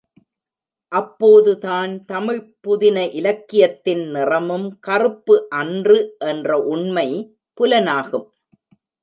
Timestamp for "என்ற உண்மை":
6.27-7.07